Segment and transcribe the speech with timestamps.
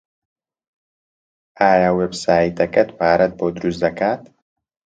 [1.59, 4.21] ئایا وێبسایتەکەت پارەت بۆ دروست دەکات؟